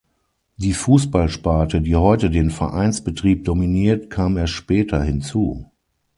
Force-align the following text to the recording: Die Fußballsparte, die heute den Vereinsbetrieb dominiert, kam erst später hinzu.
Die 0.57 0.73
Fußballsparte, 0.73 1.79
die 1.79 1.95
heute 1.95 2.31
den 2.31 2.49
Vereinsbetrieb 2.49 3.45
dominiert, 3.45 4.09
kam 4.09 4.35
erst 4.35 4.53
später 4.53 5.03
hinzu. 5.03 5.69